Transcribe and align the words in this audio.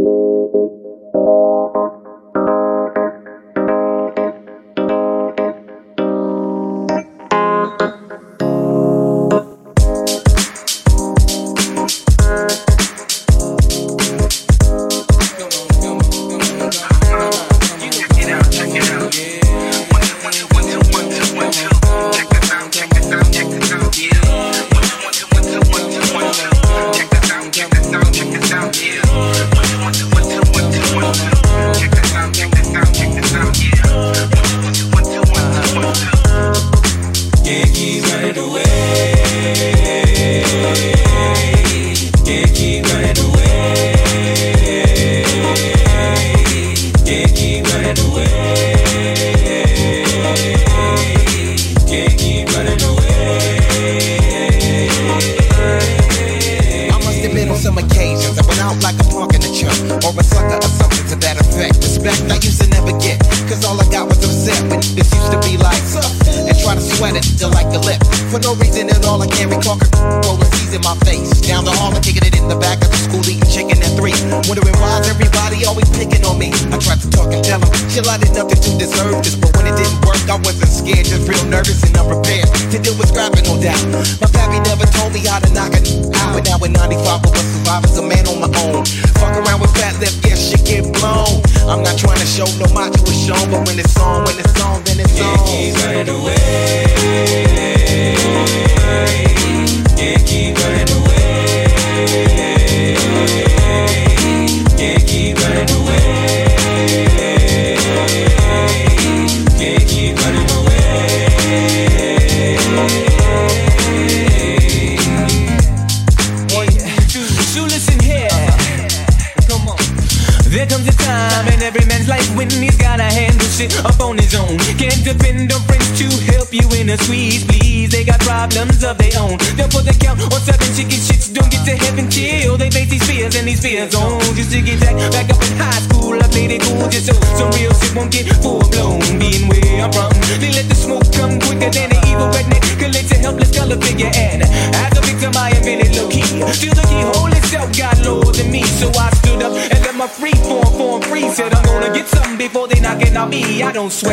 Música 0.00 0.89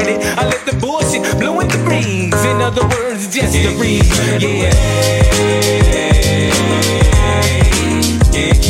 it. 0.07 0.19
I 0.37 0.45
let 0.45 0.65
the 0.65 0.75
bullshit 0.79 1.23
blow 1.39 1.59
in 1.59 1.67
the 1.67 1.77
breeze. 1.85 2.45
In 2.45 2.61
other 2.61 2.83
words, 2.87 3.33
just 3.33 3.53
the 3.53 3.75
breeze. 3.77 4.07
Yeah. 4.41 4.73
yeah. 8.33 8.66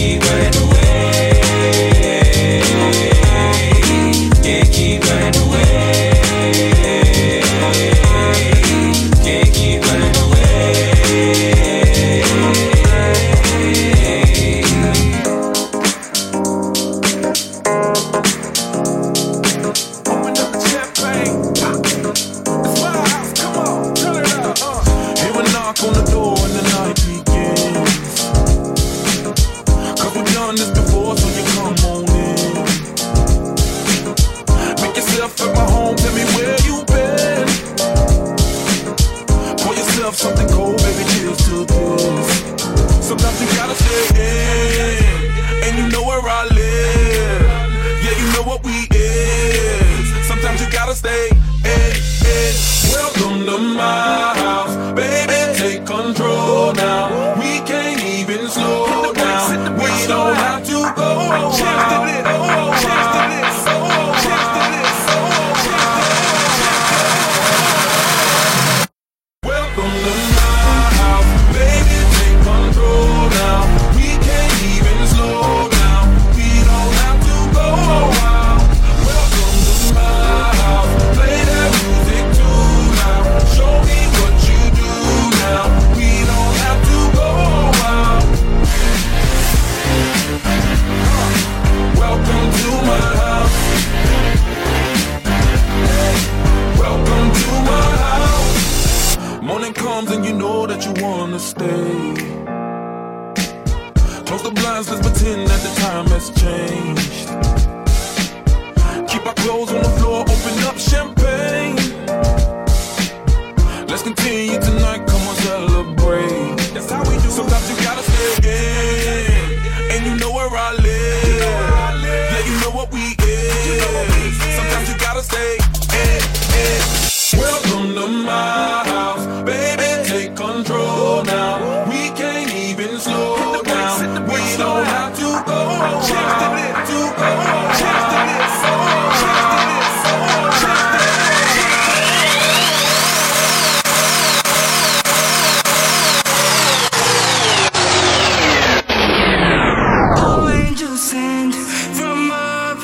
from 151.95 152.31
up 152.31 152.77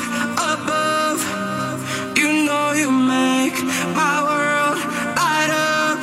above. 0.52 1.20
You 2.16 2.44
know 2.46 2.72
you 2.72 2.90
make 2.90 3.56
my 4.00 4.16
world 4.28 4.78
light 5.16 5.50
up. 5.50 5.98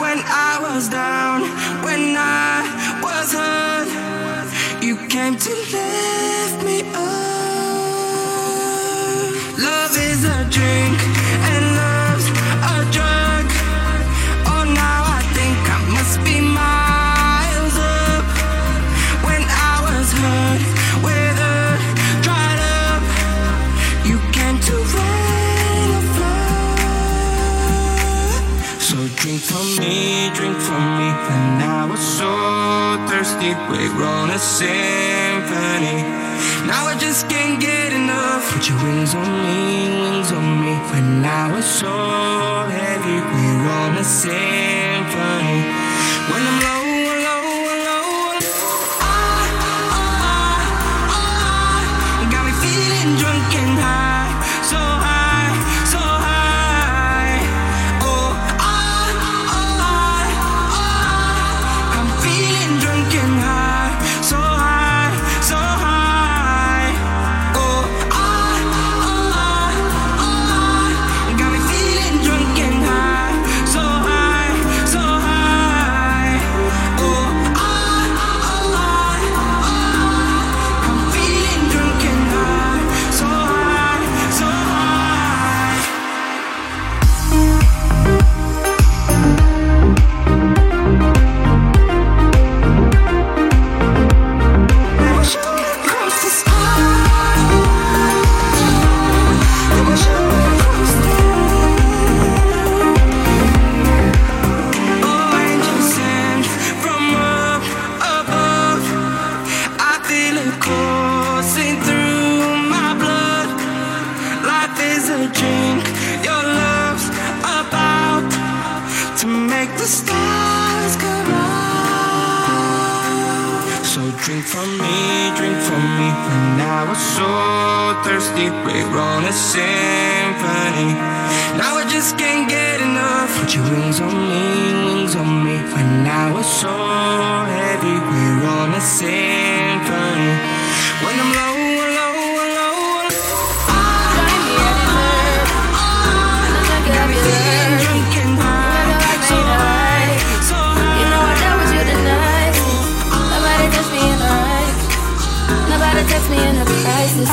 When 0.00 0.18
I 0.24 0.58
was 0.60 0.88
down, 0.88 1.42
when 1.84 2.16
I 2.16 3.00
was 3.02 3.32
hurt, 3.32 4.82
you 4.82 4.96
came 5.08 5.36
to 5.36 5.50
lift 5.50 6.64
me 6.64 6.82
up. 6.94 7.17
she 29.78 30.30
drink 30.34 30.58
from 30.58 30.84
me 30.98 31.08
And 31.34 31.62
I 31.62 31.86
was 31.90 32.02
so 32.18 32.30
thirsty. 33.08 33.54
We 33.70 33.86
wrote 33.98 34.30
a 34.30 34.38
symphony. 34.38 36.02
Now 36.66 36.86
I 36.86 36.96
just 36.98 37.28
can't 37.28 37.60
get 37.60 37.92
enough. 37.92 38.42
Put 38.52 38.68
your 38.68 38.82
wings 38.82 39.14
on 39.14 39.30
me, 39.44 39.88
wings 40.02 40.32
on 40.32 40.46
me. 40.62 40.74
When 40.90 41.24
I 41.24 41.52
was 41.54 41.64
so 41.64 41.94
heavy 42.78 43.18
We 43.34 43.44
wrote 43.64 43.96
a 44.00 44.04
symphony. 44.04 45.77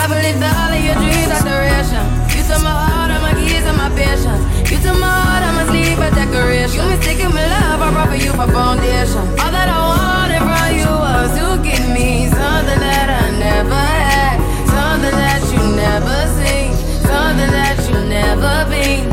I 0.05 0.07
believed 0.07 0.37
all 0.37 0.69
of 0.69 0.77
your 0.85 0.93
dreams 1.01 1.33
are 1.33 1.41
duration. 1.41 2.05
You 2.37 2.45
took 2.45 2.61
my 2.61 2.69
heart, 2.69 3.09
all 3.09 3.25
my 3.25 3.33
keys, 3.41 3.65
and 3.65 3.73
my 3.73 3.89
patience. 3.89 4.37
You 4.69 4.77
took 4.77 5.01
my 5.01 5.09
heart, 5.09 5.41
all 5.49 5.57
my 5.57 5.65
sleep, 5.65 5.97
a 5.97 6.13
decoration. 6.13 6.77
You 6.77 6.93
mistaken 6.93 7.33
my 7.33 7.41
love, 7.41 7.81
I 7.81 7.89
brought 7.89 8.13
for 8.13 8.19
you 8.21 8.29
for 8.37 8.45
foundation. 8.53 9.25
All 9.41 9.49
that 9.49 9.65
I 9.65 9.81
wanted 9.81 10.45
from 10.45 10.77
you 10.77 10.93
was 10.93 11.33
to 11.41 11.57
give 11.65 11.89
me 11.89 12.29
something 12.29 12.81
that 12.85 13.09
I 13.17 13.33
never 13.33 13.73
had, 13.73 14.37
something 14.69 15.09
that 15.09 15.41
you 15.49 15.73
never 15.73 16.17
seen, 16.37 16.77
something 17.09 17.49
that 17.49 17.81
you 17.89 17.97
never 18.05 18.61
been. 18.69 19.09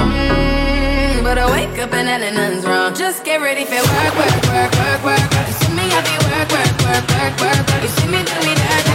Mm-hmm. 0.00 1.20
But 1.20 1.36
I 1.36 1.52
wake 1.52 1.76
up 1.84 1.92
and 1.92 2.08
nothing's 2.08 2.64
wrong. 2.64 2.96
Just 2.96 3.28
get 3.28 3.44
ready 3.44 3.68
for 3.68 3.84
work, 3.84 4.14
work, 4.24 4.40
work, 4.56 4.72
work, 4.72 5.04
work. 5.04 5.20
You 5.20 5.52
see 5.60 5.68
me, 5.76 5.84
I 5.92 6.00
be 6.00 6.16
work, 6.32 6.48
work, 6.48 6.72
work, 6.80 7.04
work, 7.12 7.44
work. 7.44 7.84
You 7.84 7.92
see 7.92 8.08
me, 8.08 8.24
do 8.24 8.40
me 8.40 8.56
that. 8.56 8.85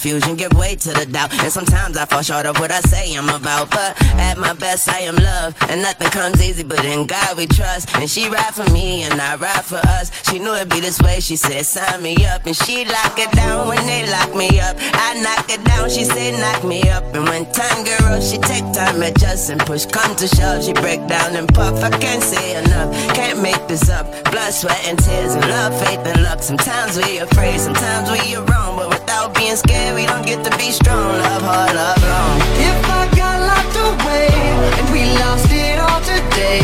Confusion 0.00 0.34
give 0.34 0.52
way 0.54 0.74
to 0.74 0.88
the 0.94 1.04
doubt, 1.04 1.30
and 1.44 1.52
sometimes 1.52 1.94
I 1.94 2.06
fall 2.06 2.22
short 2.22 2.46
of 2.46 2.58
what 2.58 2.72
I 2.72 2.80
say 2.80 3.14
I'm 3.14 3.28
about. 3.28 3.70
But 3.70 4.00
at 4.16 4.38
my 4.38 4.54
best, 4.54 4.88
I 4.88 5.00
am 5.00 5.16
love, 5.16 5.54
and 5.68 5.82
nothing 5.82 6.08
comes 6.08 6.40
easy, 6.42 6.62
but 6.64 6.82
in 6.86 7.06
God 7.06 7.36
we 7.36 7.46
trust. 7.46 7.94
And 7.96 8.08
she 8.08 8.30
ride 8.30 8.54
for 8.54 8.64
me, 8.72 9.02
and 9.02 9.20
I 9.20 9.36
ride 9.36 9.64
for 9.64 9.80
us. 10.00 10.10
She 10.30 10.38
knew 10.38 10.54
it'd 10.54 10.70
be 10.70 10.80
this 10.80 11.00
way. 11.02 11.20
She 11.20 11.36
said, 11.36 11.66
sign 11.66 12.02
me 12.02 12.16
up, 12.24 12.46
and 12.46 12.56
she 12.56 12.86
lock 12.86 13.18
it 13.18 13.30
down 13.32 13.68
when 13.68 13.84
they 13.84 14.08
lock 14.10 14.34
me 14.34 14.48
up. 14.60 14.76
I 14.80 15.20
knock 15.20 15.50
it 15.50 15.62
down, 15.64 15.90
she 15.90 16.04
said, 16.04 16.40
knock 16.40 16.64
me 16.64 16.80
up. 16.88 17.04
And 17.14 17.24
when 17.28 17.44
time 17.52 17.84
rough, 18.00 18.24
she 18.24 18.38
take 18.38 18.64
time, 18.72 19.02
adjust 19.02 19.50
and 19.50 19.60
push. 19.60 19.84
Come 19.84 20.16
to 20.16 20.26
shove, 20.28 20.64
she 20.64 20.72
break 20.72 21.06
down 21.08 21.36
and 21.36 21.46
puff. 21.52 21.84
I 21.84 21.90
can't 21.90 22.22
say 22.22 22.56
enough, 22.56 22.88
can't 23.14 23.42
make 23.42 23.68
this 23.68 23.90
up. 23.90 24.06
Blood, 24.32 24.52
sweat, 24.54 24.80
and 24.88 24.98
tears, 24.98 25.34
and 25.34 25.44
love, 25.44 25.78
faith, 25.84 26.00
and 26.06 26.22
luck. 26.22 26.42
Sometimes 26.42 26.96
we 26.96 27.18
afraid, 27.18 27.60
sometimes 27.60 28.10
we 28.10 28.34
are 28.34 28.44
wrong, 28.46 28.76
but 28.76 28.89
without 29.10 29.34
being 29.34 29.56
scared, 29.56 29.96
we 29.96 30.06
don't 30.06 30.24
get 30.24 30.44
to 30.44 30.56
be 30.56 30.70
strong. 30.70 31.18
Love 31.18 31.42
hard, 31.42 31.74
love 31.74 32.02
long. 32.12 32.36
If 32.70 32.78
I 32.98 33.02
got 33.18 33.36
locked 33.50 33.76
away 33.90 34.30
and 34.78 34.86
we 34.94 35.02
lost 35.18 35.50
it 35.50 35.78
all 35.82 36.00
today, 36.06 36.62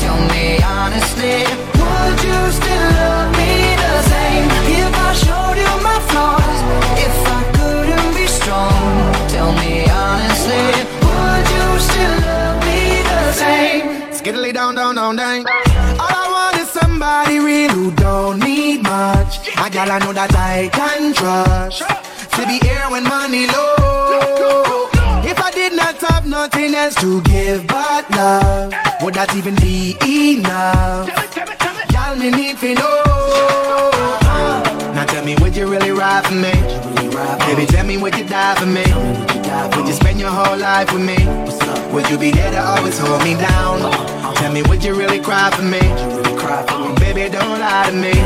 tell 0.00 0.20
me 0.32 0.56
honestly, 0.64 1.44
would 1.76 2.18
you 2.28 2.40
still 2.58 2.88
love 3.00 3.28
me 3.36 3.76
the 3.84 3.96
same? 4.12 4.48
If 4.80 4.92
I 5.08 5.10
showed 5.24 5.56
you 5.64 5.72
my 5.88 5.98
flaws, 6.08 6.60
if 7.06 7.16
I 7.38 7.40
couldn't 7.58 8.10
be 8.16 8.26
strong, 8.26 8.72
tell 9.28 9.52
me 9.60 9.84
honestly, 9.90 10.64
would 11.04 11.46
you 11.56 11.66
still 11.88 12.16
love 12.28 12.56
me 12.68 12.80
the 13.12 13.32
same? 13.32 13.84
Skiddly 14.16 14.52
down, 14.54 14.74
down, 14.76 14.94
down, 14.94 15.16
down. 15.16 15.61
Much. 19.74 19.88
My 19.88 19.94
I 19.94 19.98
know 19.98 20.12
that 20.12 20.34
I 20.34 20.68
can 20.68 21.12
trust. 21.14 21.82
To 22.32 22.46
be 22.46 22.58
here 22.66 22.84
when 22.90 23.04
money 23.04 23.46
low. 23.46 24.88
If 25.24 25.38
I 25.38 25.50
did 25.50 25.74
not 25.74 25.96
have 25.96 26.26
nothing 26.26 26.74
else 26.74 26.94
to 26.96 27.22
give 27.22 27.66
but 27.66 28.10
love, 28.10 28.74
would 29.02 29.14
that 29.14 29.34
even 29.36 29.54
be 29.56 29.96
enough? 30.02 31.08
Y'all 31.92 32.16
me 32.16 32.30
need 32.30 32.58
to 32.58 32.74
know. 32.74 33.90
Now 34.94 35.06
tell 35.06 35.24
me, 35.24 35.36
would 35.40 35.56
you 35.56 35.66
really 35.68 35.90
ride 35.90 36.26
for 36.26 36.34
me? 36.34 36.52
Baby, 37.46 37.66
tell 37.66 37.86
me, 37.86 37.96
would 37.98 38.16
you 38.16 38.26
die 38.26 38.54
for 38.56 38.66
me? 38.66 38.84
Would 39.76 39.86
you 39.86 39.94
spend 39.94 40.18
your 40.18 40.30
whole 40.30 40.56
life 40.56 40.92
with 40.92 41.02
me? 41.02 41.16
Would 41.92 42.08
you 42.08 42.16
be 42.16 42.30
there 42.30 42.50
to 42.50 42.58
always 42.58 42.98
hold 42.98 43.22
me 43.22 43.34
down? 43.34 43.92
Tell 44.36 44.50
me, 44.50 44.62
would 44.62 44.82
you 44.82 44.94
really 44.94 45.20
cry 45.20 45.50
for 45.50 45.60
me? 45.60 45.80
Baby, 46.96 47.28
don't 47.28 47.60
lie 47.60 47.90
to 47.90 47.92
me. 47.92 48.16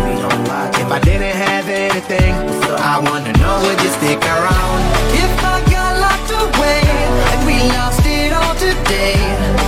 If 0.78 0.86
I 0.86 1.00
didn't 1.02 1.34
have 1.34 1.68
anything, 1.68 2.32
I 2.78 3.00
wanna 3.02 3.32
know, 3.42 3.58
would 3.66 3.80
you 3.82 3.90
stick 3.98 4.22
around? 4.22 4.78
If 5.18 5.34
I 5.42 5.58
got 5.66 5.92
locked 5.98 6.30
away 6.30 6.82
and 7.34 7.40
we 7.42 7.58
lost 7.74 8.06
it 8.06 8.32
all 8.32 8.54
today, 8.54 9.18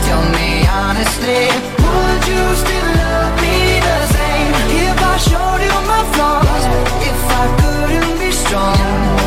tell 0.07 0.23
me 0.31 0.63
honestly, 0.71 1.51
would 1.83 2.23
you 2.31 2.45
still 2.55 2.89
love 3.03 3.35
me 3.43 3.83
the 3.83 3.99
same? 4.15 4.51
If 4.87 4.99
I 5.03 5.15
showed 5.27 5.61
you 5.67 5.75
my 5.91 6.03
flaws, 6.15 6.65
if 7.03 7.21
I 7.35 7.45
couldn't 7.61 8.15
be 8.23 8.31
strong, 8.31 8.79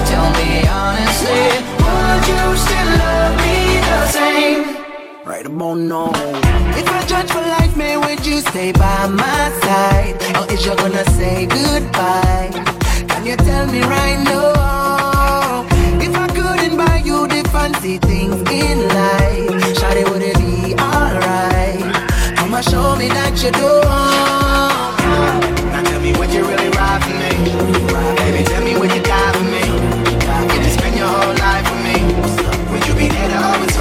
tell 0.08 0.32
me 0.40 0.63
honestly, 0.63 1.60
would 1.75 2.24
you 2.24 2.44
still 2.56 2.90
love 3.04 3.36
me 3.44 3.61
same? 4.12 4.75
Right 5.25 5.46
about 5.46 5.77
now. 5.77 6.12
If 6.80 6.88
I 6.89 7.06
judge 7.06 7.32
for 7.32 7.41
life, 7.41 7.75
man, 7.77 8.01
would 8.01 8.25
you 8.25 8.39
stay 8.41 8.72
by 8.72 9.08
my 9.08 9.44
side? 9.63 10.15
Or 10.38 10.51
is 10.51 10.65
you 10.65 10.75
gonna 10.75 11.06
say 11.12 11.46
goodbye? 11.46 12.50
Can 13.08 13.25
you 13.25 13.36
tell 13.38 13.65
me 13.68 13.82
right 13.82 14.20
now? 14.24 15.65
If 16.06 16.13
I 16.15 16.27
couldn't 16.27 16.75
buy 16.77 16.98
you 17.06 17.27
the 17.27 17.48
fancy 17.53 17.98
things 18.00 18.36
in 18.51 18.77
life, 19.00 19.77
Shawty, 19.80 20.03
would 20.10 20.22
it 20.22 20.38
be 20.38 20.74
alright? 20.75 21.80
Come 22.38 22.53
and 22.53 22.65
show 22.65 22.96
me 22.96 23.08
that 23.10 23.34
you 23.44 23.51
do. 23.51 23.72
Now 25.72 25.84
tell 25.84 26.01
me, 26.01 26.12
what 26.13 26.30
you 26.34 26.44
really 26.44 26.70
ride 26.70 27.01
for 27.03 27.15
me? 27.22 27.32
Baby, 28.18 28.44
tell 28.50 28.63
me, 28.63 28.75
what 28.77 28.94
you 28.94 29.01
die 29.03 29.31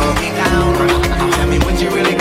slow 0.00 0.14
down. 0.14 1.32
Tell 1.32 1.48
me 1.48 1.58
what 1.58 1.80
you 1.80 1.90
really 1.90 2.19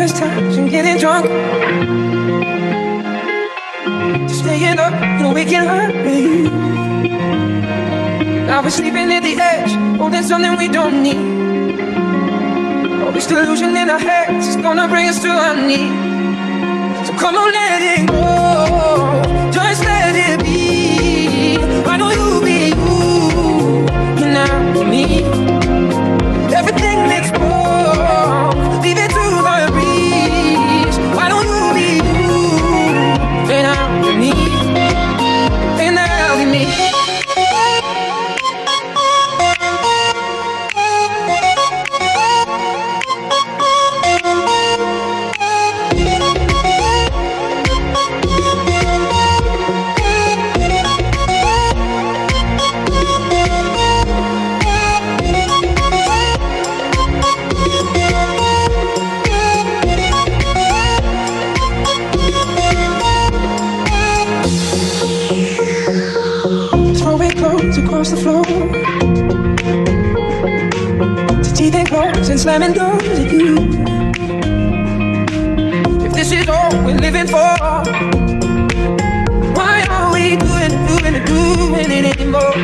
nervous 0.00 0.18
times 0.18 0.56
and 0.56 0.70
getting 0.70 0.96
drunk. 0.96 1.26
To 4.28 4.34
staying 4.34 4.78
up 4.78 4.94
and 4.94 5.34
waking 5.34 5.66
up 5.66 5.92
with. 5.92 6.52
Now 8.46 8.62
we're 8.62 8.70
sleeping 8.70 9.12
at 9.12 9.22
the 9.22 9.34
edge, 9.38 9.72
oh, 9.72 9.98
holding 9.98 10.22
something 10.22 10.56
we 10.56 10.68
don't 10.68 11.02
need. 11.02 11.80
All 13.02 13.12
this 13.12 13.26
delusion 13.26 13.76
in 13.76 13.90
our 13.90 13.98
heads 13.98 14.48
is 14.48 14.56
gonna 14.56 14.88
bring 14.88 15.06
us 15.06 15.20
to 15.22 15.28
our 15.28 15.54
knees. 15.54 17.06
So 17.06 17.12
come 17.18 17.36
on, 17.36 17.52
let 17.52 17.82
it 17.82 18.08
go. 18.08 19.52
Just 19.52 19.84
let 19.84 20.14
it 20.16 20.42
be. 20.42 21.58
Why 21.84 21.98
don't 21.98 22.14
you 22.14 22.40
be 22.46 22.68
you? 22.70 23.84
You're 24.18 24.32
not 24.32 24.86
me. 24.86 25.49
Slamming 72.50 72.72
doors 72.72 73.18
at 73.20 73.30
you. 73.30 73.54
If 76.04 76.12
this 76.14 76.32
is 76.32 76.48
all 76.48 76.72
we're 76.84 76.96
living 76.96 77.28
for, 77.28 77.54
why 79.54 79.86
are 79.88 80.12
we 80.12 80.34
doing, 80.36 80.72
doing, 80.90 81.14
it, 81.14 81.26
doing 81.26 81.90
it 81.98 82.04
anymore? 82.18 82.54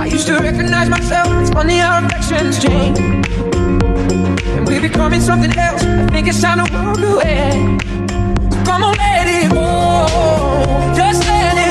I 0.00 0.06
used 0.06 0.26
to 0.28 0.38
recognize 0.38 0.88
myself. 0.88 1.28
It's 1.42 1.50
funny 1.50 1.76
how 1.84 2.02
affections 2.02 2.62
change. 2.64 2.98
And 2.98 4.66
we're 4.66 4.80
becoming 4.80 5.20
something 5.20 5.52
else. 5.58 5.82
I 5.82 6.06
think 6.06 6.28
it's 6.28 6.40
time 6.40 6.64
to 6.64 6.72
walk 6.72 6.98
away. 6.98 7.78
So 8.52 8.64
come 8.64 8.84
on, 8.84 8.96
let 8.96 9.28
it 9.28 9.50
go. 9.52 10.06
Just 10.96 11.28
let 11.28 11.58
it 11.58 11.61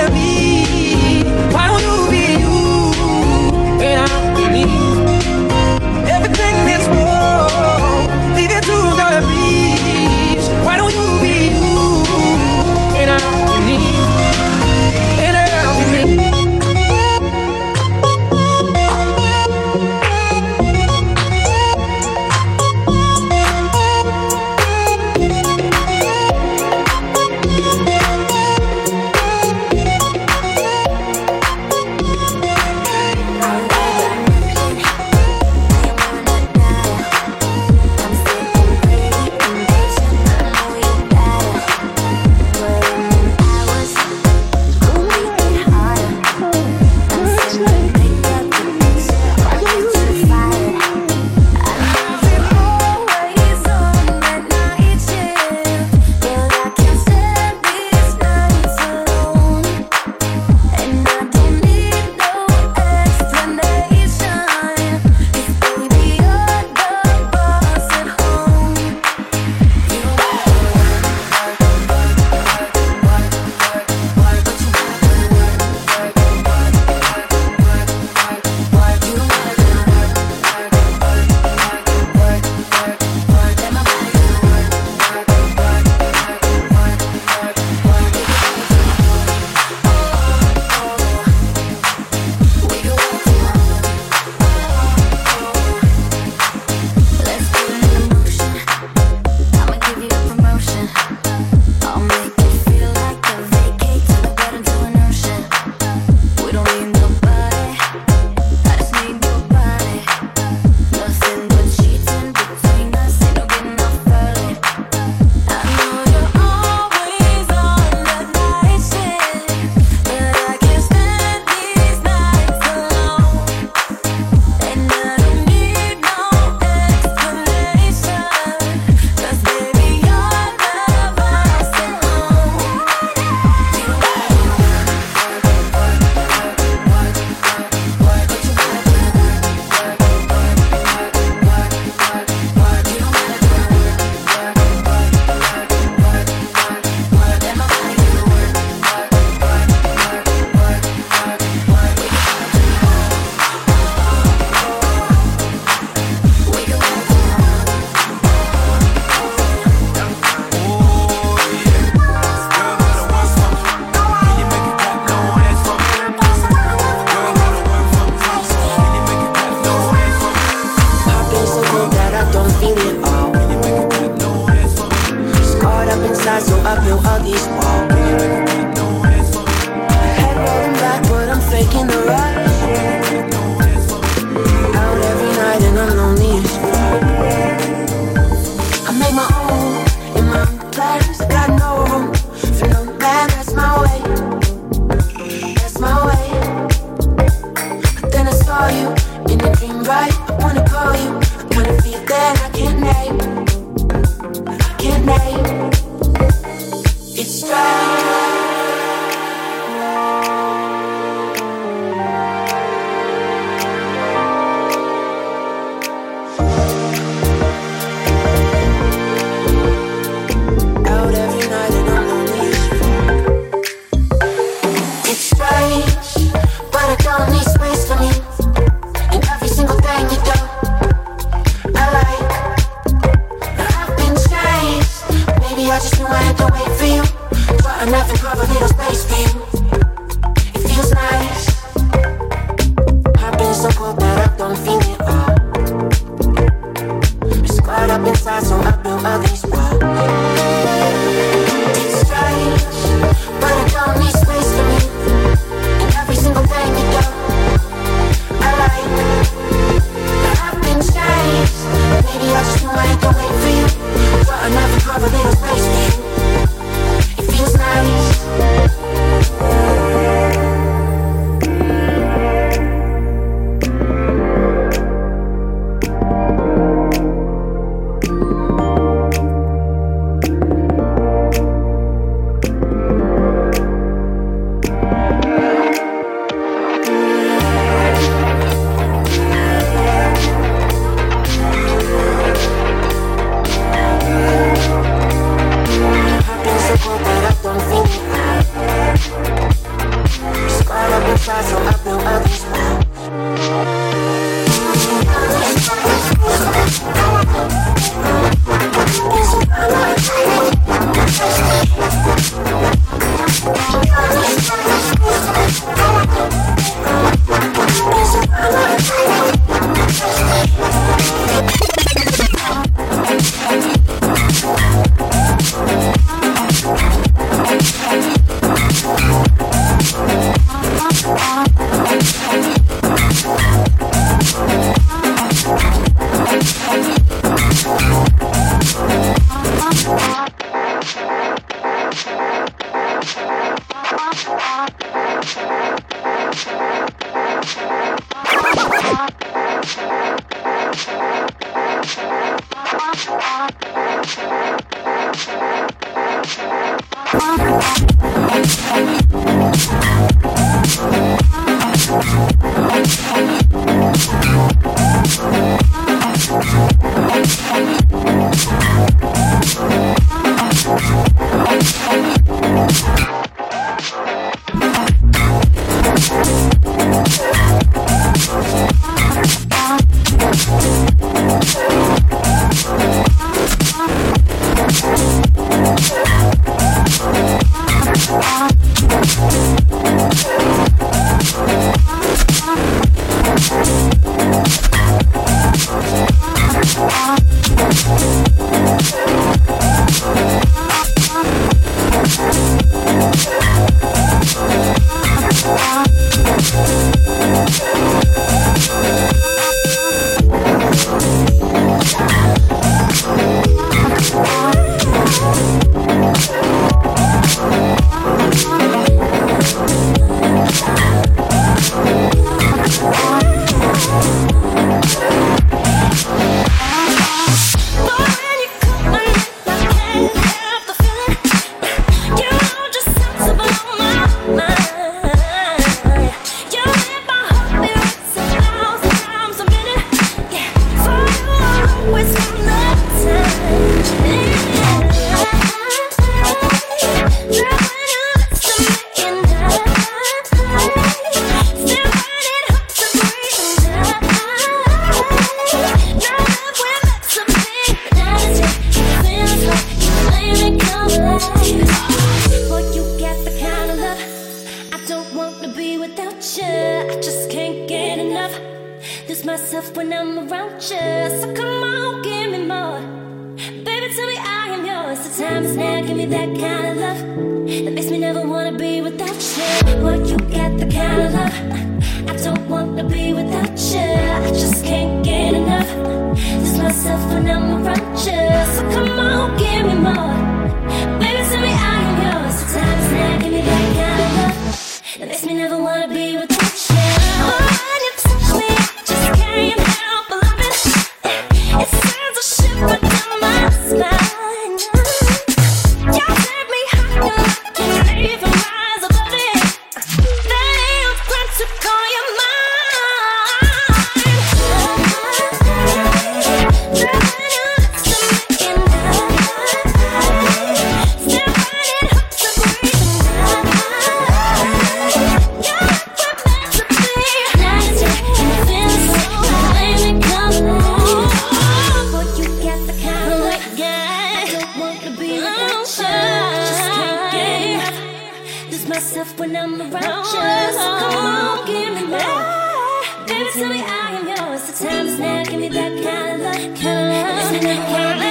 running 547.31 547.47
out 547.47 548.05
of 548.05 548.10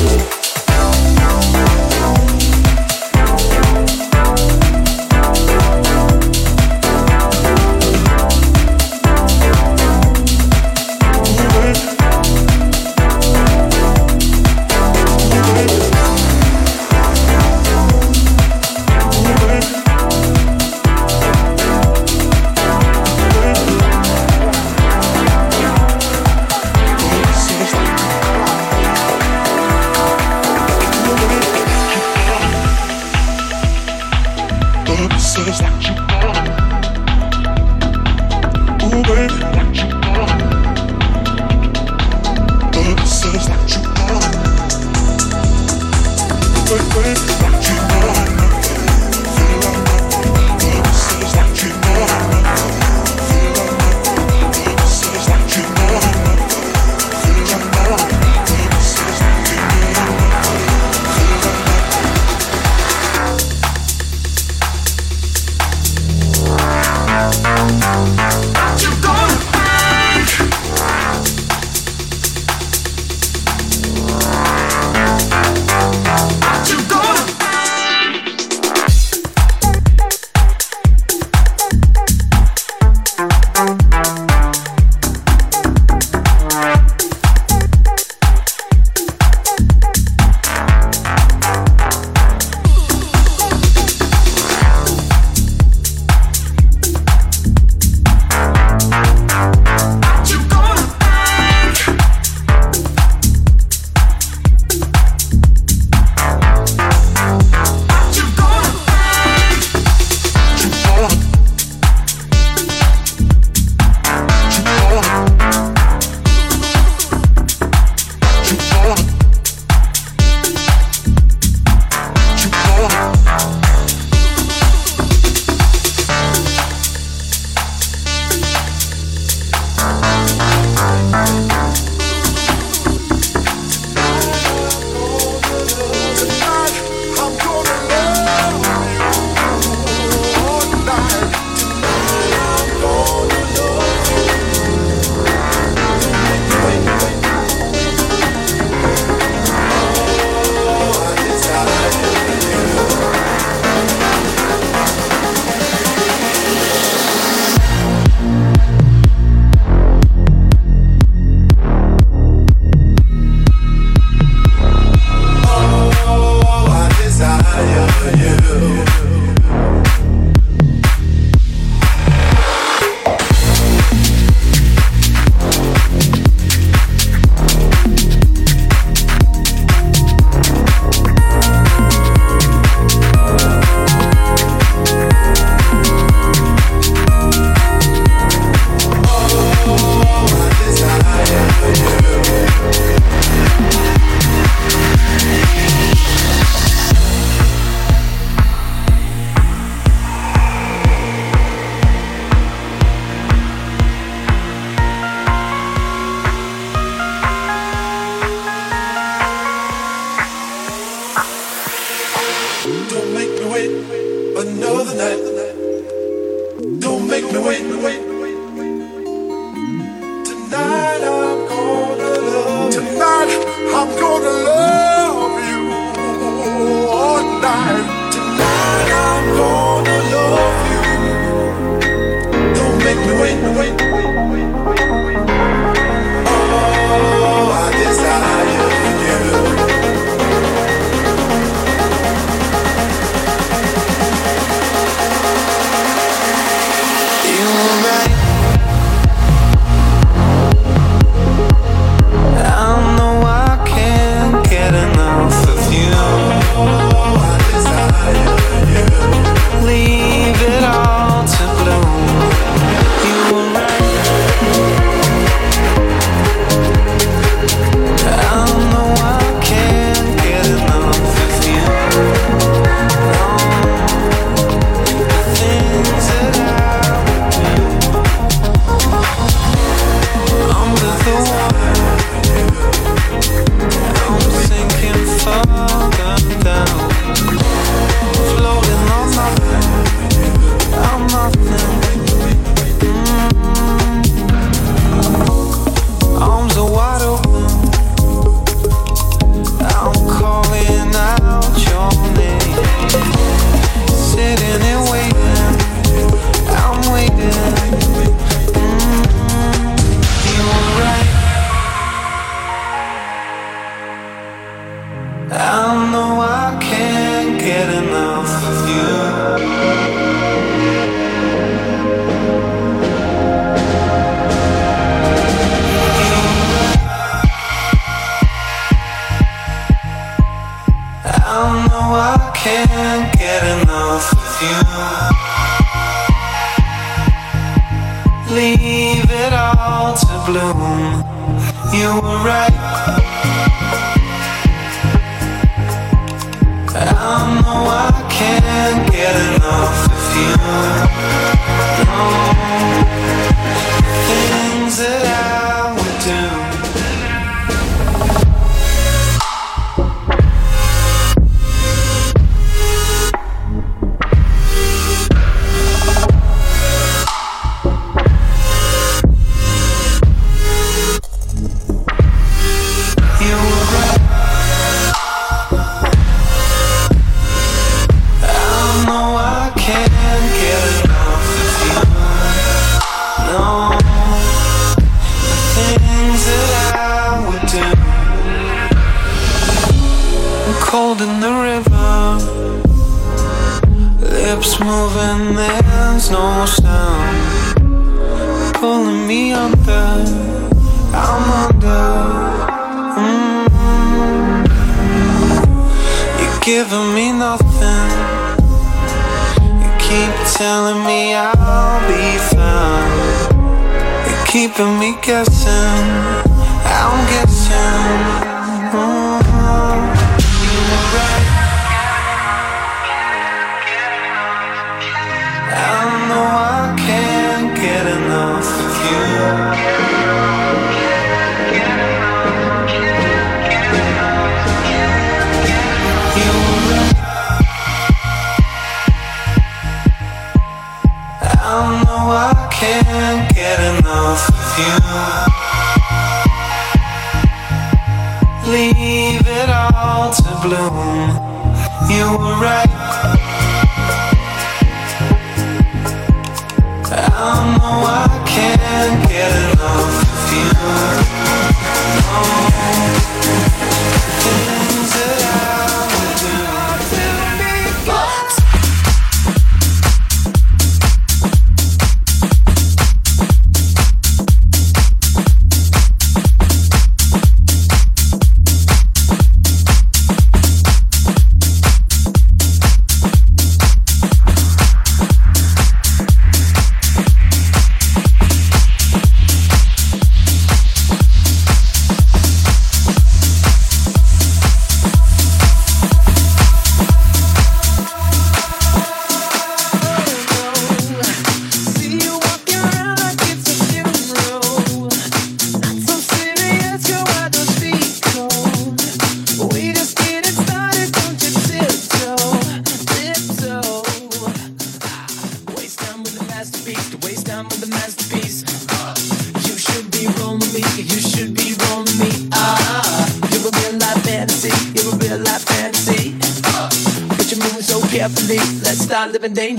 Thank 0.00 0.34
you 0.34 0.39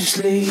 strangely. 0.05 0.50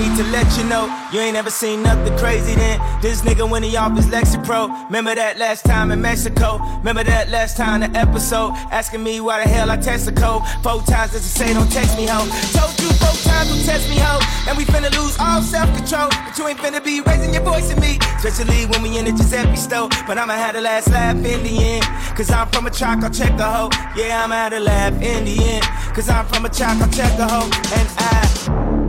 Need 0.00 0.16
to 0.16 0.24
let 0.32 0.56
you 0.56 0.64
know 0.64 0.88
you 1.12 1.20
ain't 1.20 1.36
ever 1.36 1.50
seen 1.50 1.82
nothing 1.82 2.16
crazy 2.16 2.54
then. 2.54 2.80
This 3.02 3.20
nigga 3.20 3.44
when 3.48 3.62
he 3.62 3.76
off 3.76 3.94
his 3.94 4.06
Lexapro. 4.06 4.86
Remember 4.86 5.14
that 5.14 5.36
last 5.36 5.66
time 5.66 5.90
in 5.90 6.00
Mexico? 6.00 6.56
Remember 6.78 7.04
that 7.04 7.28
last 7.28 7.58
time 7.58 7.80
the 7.80 7.90
episode? 7.98 8.52
Asking 8.72 9.02
me 9.02 9.20
why 9.20 9.44
the 9.44 9.50
hell 9.50 9.70
I 9.70 9.76
text 9.76 10.06
the 10.06 10.12
code. 10.12 10.40
Four 10.62 10.80
times 10.84 11.12
does 11.12 11.26
it 11.26 11.28
say 11.28 11.52
don't 11.52 11.70
text 11.70 11.98
me, 11.98 12.06
ho. 12.06 12.24
Told 12.56 12.72
you 12.80 12.88
four 12.96 13.12
times 13.28 13.50
don't 13.50 13.62
text 13.66 13.90
me, 13.90 13.96
ho. 13.98 14.16
And 14.48 14.56
we 14.56 14.64
finna 14.64 14.90
lose 14.96 15.18
all 15.20 15.42
self-control. 15.42 16.08
But 16.08 16.38
you 16.38 16.48
ain't 16.48 16.58
finna 16.60 16.82
be 16.82 17.02
raising 17.02 17.34
your 17.34 17.42
voice 17.42 17.70
at 17.70 17.78
me. 17.78 17.98
Especially 18.16 18.64
when 18.72 18.80
we 18.80 18.96
in 18.96 19.04
the 19.04 19.12
Giuseppe 19.12 19.56
store. 19.56 19.90
But 20.06 20.16
I'ma 20.16 20.32
have 20.32 20.54
the 20.54 20.62
last 20.62 20.88
laugh 20.88 21.16
in 21.16 21.42
the 21.42 21.54
end. 21.60 21.84
Cause 22.16 22.30
I'm 22.30 22.48
from 22.48 22.66
a 22.66 22.70
track, 22.70 23.04
I'll 23.04 23.10
check 23.10 23.38
a 23.38 23.44
hoe. 23.44 23.68
Yeah, 23.94 24.24
I'ma 24.24 24.48
have 24.48 24.52
the 24.52 24.60
laugh 24.60 24.94
in 24.94 25.26
the 25.26 25.36
end. 25.44 25.64
Cause 25.92 26.08
I'm 26.08 26.24
from 26.24 26.46
a 26.46 26.48
track, 26.48 26.80
I'll 26.80 26.88
check 26.88 27.18
a 27.18 27.28
hoe. 27.28 27.50
And 27.76 27.88
I 27.98 28.79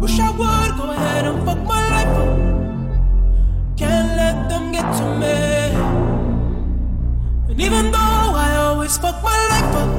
Wish 0.00 0.18
I 0.18 0.30
would 0.30 0.78
go 0.78 0.90
ahead 0.92 1.26
and 1.26 1.44
fuck 1.44 1.58
my 1.58 1.82
life 1.90 2.16
up. 2.24 2.32
Can't 3.76 4.16
let 4.16 4.48
them 4.48 4.72
get 4.72 4.88
to 4.96 5.04
me. 5.20 5.36
And 7.50 7.60
even 7.60 7.90
though 7.90 8.32
I 8.46 8.56
always 8.64 8.96
fuck 8.96 9.22
my 9.22 9.36
life 9.52 9.76
up, 9.82 9.92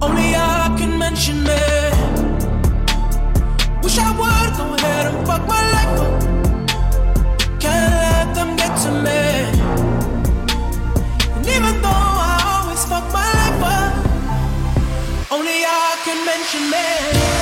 only 0.00 0.34
I 0.34 0.74
can 0.78 0.98
mention 0.98 1.44
me. 1.44 1.60
Wish 3.82 3.98
I 3.98 4.10
would 4.20 4.50
go 4.56 4.64
ahead 4.76 5.12
and 5.12 5.26
fuck 5.26 5.46
my 5.46 5.62
life 5.76 6.00
up. 6.06 6.22
Can't 7.60 7.92
let 8.04 8.34
them 8.34 8.56
get 8.56 8.72
to 8.84 8.90
me. 9.06 9.20
And 11.36 11.46
even 11.46 11.74
though 11.82 12.12
I 12.32 12.34
always 12.54 12.82
fuck 12.86 13.04
my 13.12 13.28
life 13.40 13.62
up, 13.76 13.92
only 15.32 15.58
I 15.66 16.00
can 16.06 16.24
mention 16.24 16.70
me. 16.70 17.33